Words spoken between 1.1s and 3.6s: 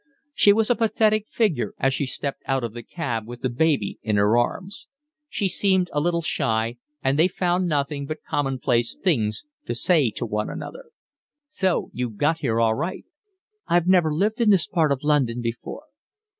figure as she stepped out of the cab with the